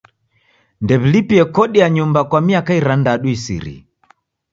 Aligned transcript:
Ndew'ilipie 0.83 1.43
kodi 1.55 1.77
ya 1.81 1.87
nyumba 1.95 2.21
kwa 2.29 2.39
miaka 2.47 2.71
irandadu 2.79 3.25
isirie. 3.35 3.81